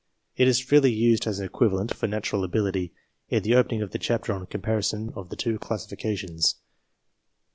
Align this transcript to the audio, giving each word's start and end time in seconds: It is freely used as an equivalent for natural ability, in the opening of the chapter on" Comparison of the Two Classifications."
It 0.35 0.47
is 0.47 0.57
freely 0.59 0.91
used 0.91 1.27
as 1.27 1.37
an 1.37 1.45
equivalent 1.45 1.93
for 1.93 2.07
natural 2.07 2.43
ability, 2.43 2.91
in 3.29 3.43
the 3.43 3.53
opening 3.53 3.83
of 3.83 3.91
the 3.91 3.99
chapter 3.99 4.33
on" 4.33 4.43
Comparison 4.47 5.13
of 5.15 5.29
the 5.29 5.35
Two 5.35 5.59
Classifications." 5.59 6.55